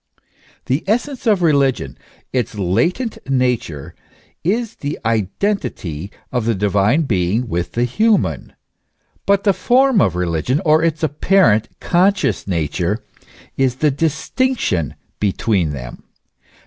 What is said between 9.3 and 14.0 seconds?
the form of religion, or its apparent, conscious nature, is the